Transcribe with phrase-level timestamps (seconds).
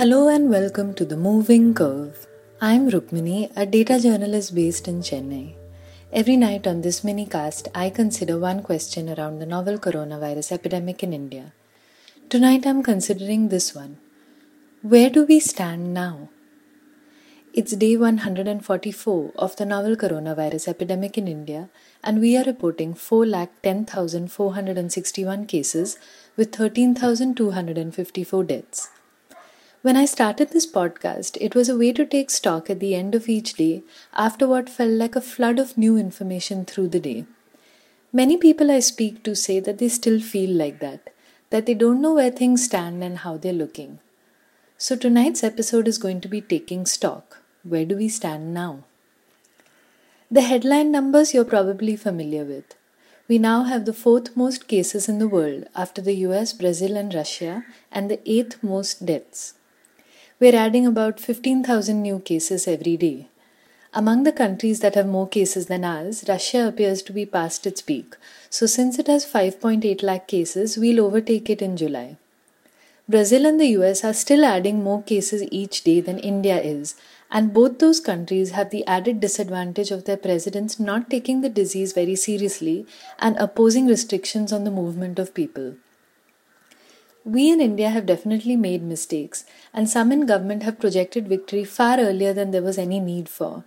[0.00, 2.26] Hello and welcome to The Moving Curve.
[2.58, 5.56] I'm Rukmini, a data journalist based in Chennai.
[6.10, 11.02] Every night on this mini cast, I consider one question around the novel coronavirus epidemic
[11.02, 11.52] in India.
[12.30, 13.98] Tonight I'm considering this one
[14.80, 16.30] Where do we stand now?
[17.52, 21.68] It's day 144 of the novel coronavirus epidemic in India,
[22.02, 25.98] and we are reporting 4,10,461 cases
[26.38, 28.88] with 13,254 deaths.
[29.82, 33.14] When I started this podcast, it was a way to take stock at the end
[33.14, 37.24] of each day after what felt like a flood of new information through the day.
[38.12, 41.08] Many people I speak to say that they still feel like that,
[41.48, 44.00] that they don't know where things stand and how they're looking.
[44.76, 47.38] So tonight's episode is going to be taking stock.
[47.62, 48.84] Where do we stand now?
[50.30, 52.74] The headline numbers you're probably familiar with.
[53.28, 57.14] We now have the fourth most cases in the world after the US, Brazil, and
[57.14, 59.54] Russia, and the eighth most deaths.
[60.40, 63.28] We're adding about 15,000 new cases every day.
[63.92, 67.82] Among the countries that have more cases than ours, Russia appears to be past its
[67.82, 68.16] peak.
[68.48, 72.16] So, since it has 5.8 lakh cases, we'll overtake it in July.
[73.06, 76.94] Brazil and the US are still adding more cases each day than India is,
[77.30, 81.92] and both those countries have the added disadvantage of their presidents not taking the disease
[81.92, 82.86] very seriously
[83.18, 85.74] and opposing restrictions on the movement of people.
[87.30, 92.00] We in India have definitely made mistakes, and some in government have projected victory far
[92.00, 93.62] earlier than there was any need for.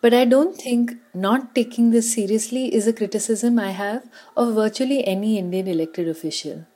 [0.00, 5.04] But I don't think not taking this seriously is a criticism I have of virtually
[5.08, 6.66] any Indian elected official.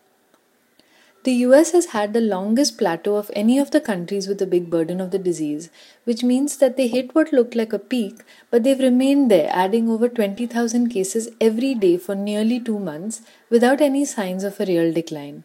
[1.22, 4.68] The US has had the longest plateau of any of the countries with a big
[4.68, 5.70] burden of the disease,
[6.02, 9.88] which means that they hit what looked like a peak, but they've remained there, adding
[9.88, 14.92] over 20,000 cases every day for nearly two months without any signs of a real
[14.92, 15.44] decline.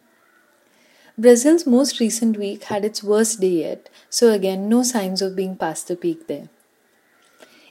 [1.20, 5.54] Brazil's most recent week had its worst day yet, so again, no signs of being
[5.54, 6.48] past the peak there.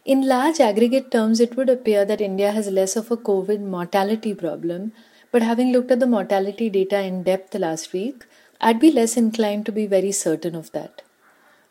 [0.05, 4.35] In large aggregate terms, it would appear that India has less of a COVID mortality
[4.35, 4.91] problem,
[5.31, 8.23] but having looked at the mortality data in depth last week,
[8.61, 11.01] I'd be less inclined to be very certain of that.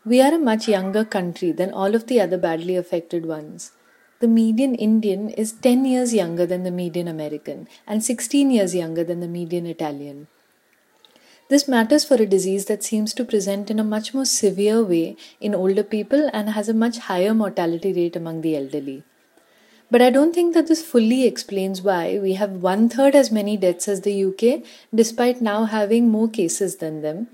[0.03, 3.71] We are a much younger country than all of the other badly affected ones.
[4.19, 9.05] The median Indian is 10 years younger than the median American and 16 years younger
[9.05, 10.27] than the median Italian.
[11.49, 15.17] This matters for a disease that seems to present in a much more severe way
[15.41, 19.01] in older people and has a much higher mortality rate among the elderly.
[19.89, 23.57] But I don't think that this fully explains why we have one third as many
[23.57, 27.29] deaths as the UK, despite now having more cases than them.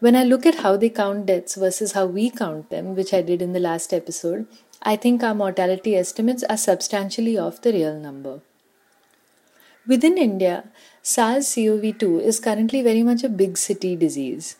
[0.00, 3.22] When I look at how they count deaths versus how we count them, which I
[3.22, 4.46] did in the last episode,
[4.82, 8.42] I think our mortality estimates are substantially off the real number.
[9.84, 10.64] Within India,
[11.02, 14.56] SARS CoV 2 is currently very much a big city disease.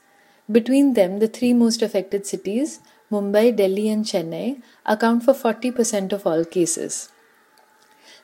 [0.50, 6.26] Between them, the three most affected cities, Mumbai, Delhi, and Chennai, account for 40% of
[6.26, 7.10] all cases.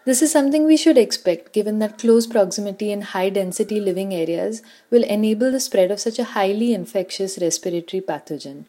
[0.06, 4.62] This is something we should expect given that close proximity in high density living areas
[4.90, 8.64] will enable the spread of such a highly infectious respiratory pathogen.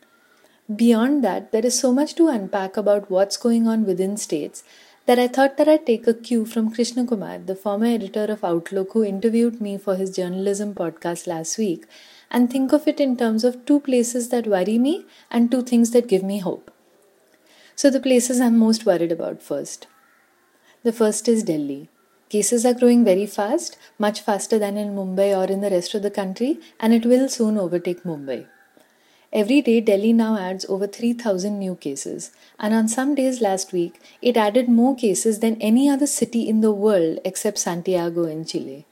[0.76, 4.64] Beyond that, there is so much to unpack about what's going on within states
[5.10, 8.44] that I thought that I'd take a cue from Krishna Kumar, the former editor of
[8.44, 11.88] Outlook who interviewed me for his journalism podcast last week,
[12.30, 15.90] and think of it in terms of two places that worry me and two things
[15.94, 16.70] that give me hope.
[17.76, 19.88] So, the places I'm most worried about first.
[20.84, 21.90] The first is Delhi.
[22.30, 26.04] Cases are growing very fast, much faster than in Mumbai or in the rest of
[26.04, 28.46] the country, and it will soon overtake Mumbai.
[29.32, 34.02] Every day, Delhi now adds over 3,000 new cases, and on some days last week,
[34.24, 38.88] it added more cases than any other city in the world except Santiago in Chile.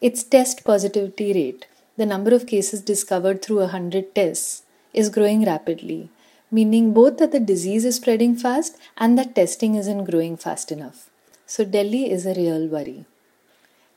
[0.00, 1.66] Its test positivity rate,
[1.98, 4.62] the number of cases discovered through 100 tests,
[4.94, 6.08] is growing rapidly,
[6.50, 11.10] meaning both that the disease is spreading fast and that testing isn't growing fast enough.
[11.44, 13.04] So, Delhi is a real worry.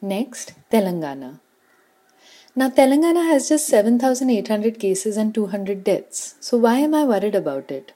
[0.02, 1.40] Next, Telangana.
[2.56, 6.36] Now, Telangana has just 7,800 cases and 200 deaths.
[6.40, 7.94] So, why am I worried about it?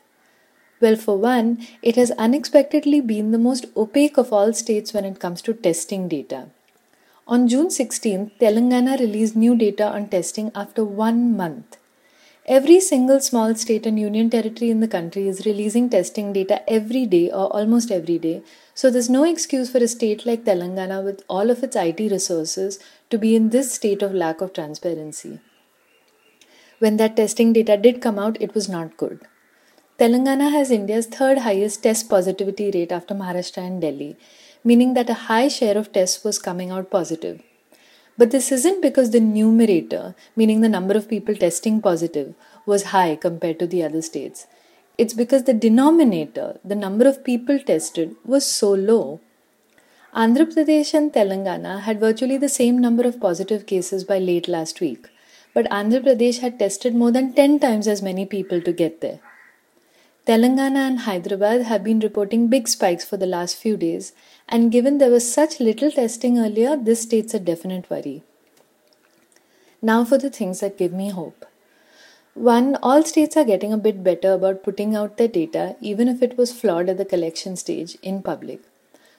[0.82, 5.20] Well, for one, it has unexpectedly been the most opaque of all states when it
[5.20, 6.48] comes to testing data.
[7.28, 11.78] On June 16th, Telangana released new data on testing after one month.
[12.48, 17.06] Every single small state and union territory in the country is releasing testing data every
[17.06, 18.42] day or almost every day,
[18.74, 22.80] so there's no excuse for a state like Telangana with all of its IT resources
[23.10, 25.42] to be in this state of lack of transparency.
[26.80, 29.20] When that testing data did come out, it was not good.
[30.00, 34.16] Telangana has India's third highest test positivity rate after Maharashtra and Delhi,
[34.64, 37.42] meaning that a high share of tests was coming out positive.
[38.18, 42.34] But this isn't because the numerator, meaning the number of people testing positive,
[42.66, 44.48] was high compared to the other states.
[44.98, 49.20] It's because the denominator, the number of people tested, was so low.
[50.16, 54.82] Andhra Pradesh and Telangana had virtually the same number of positive cases by late last
[54.82, 55.08] week,
[55.54, 59.20] but Andhra Pradesh had tested more than 10 times as many people to get there.
[60.28, 64.12] Telangana and Hyderabad have been reporting big spikes for the last few days,
[64.50, 68.24] and given there was such little testing earlier, this states a definite worry.
[69.82, 71.46] Now for the things that give me hope.
[72.34, 76.22] One, all states are getting a bit better about putting out their data, even if
[76.22, 78.60] it was flawed at the collection stage, in public.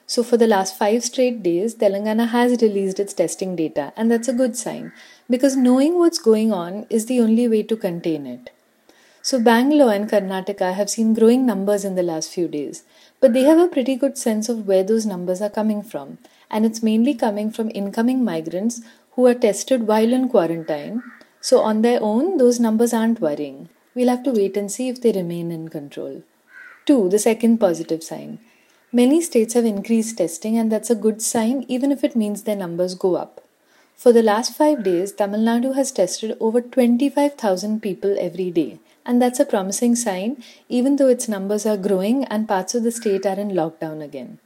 [0.05, 4.27] So, for the last five straight days, Telangana has released its testing data, and that's
[4.27, 4.91] a good sign
[5.27, 8.51] because knowing what's going on is the only way to contain it.
[9.21, 12.83] So, Bangalore and Karnataka have seen growing numbers in the last few days,
[13.19, 16.19] but they have a pretty good sense of where those numbers are coming from,
[16.49, 18.81] and it's mainly coming from incoming migrants
[19.11, 21.03] who are tested while in quarantine.
[21.41, 23.67] So, on their own, those numbers aren't worrying.
[23.93, 26.23] We'll have to wait and see if they remain in control.
[26.85, 27.09] 2.
[27.09, 28.39] The second positive sign.
[28.93, 32.55] Many states have increased testing, and that's a good sign even if it means their
[32.55, 33.41] numbers go up.
[33.99, 39.21] For the last five days, Tamil Nadu has tested over 25,000 people every day, and
[39.21, 43.25] that's a promising sign, even though its numbers are growing and parts of the state
[43.25, 44.39] are in lockdown again.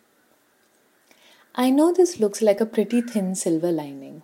[1.54, 4.24] I know this looks like a pretty thin silver lining,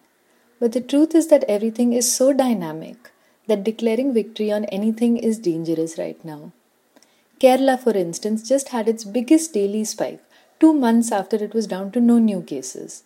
[0.60, 3.12] but the truth is that everything is so dynamic
[3.46, 6.54] that declaring victory on anything is dangerous right now.
[7.40, 10.24] Kerala, for instance, just had its biggest daily spike
[10.60, 13.04] two months after it was down to no new cases.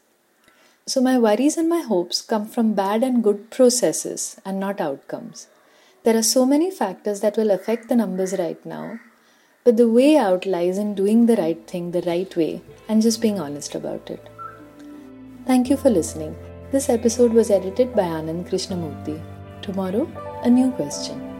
[0.86, 5.48] So, my worries and my hopes come from bad and good processes and not outcomes.
[6.04, 9.00] There are so many factors that will affect the numbers right now,
[9.64, 13.22] but the way out lies in doing the right thing the right way and just
[13.22, 14.28] being honest about it.
[15.46, 16.36] Thank you for listening.
[16.74, 19.22] This episode was edited by Anand Krishnamurthy.
[19.62, 20.10] Tomorrow,
[20.44, 21.33] a new question.